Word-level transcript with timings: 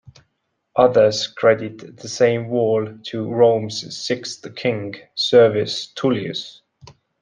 Others 0.77 1.27
credit 1.27 1.97
the 1.97 2.09
same 2.09 2.47
wall 2.49 2.97
to 3.03 3.29
Rome's 3.29 3.95
sixth 3.95 4.47
king, 4.55 4.95
Servius 5.13 5.93
Tullius. 5.93 6.63